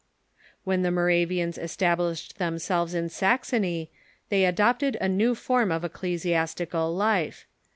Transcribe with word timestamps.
When 0.63 0.81
the 0.81 0.89
Moravians 0.89 1.59
established 1.59 2.39
themselves 2.39 2.95
in 2.95 3.09
Saxony 3.09 3.91
they 4.29 4.45
adopted 4.45 4.97
a 4.99 5.07
new 5.07 5.35
form 5.35 5.71
of 5.71 5.85
ecclesiastical 5.85 6.91
life. 6.91 7.45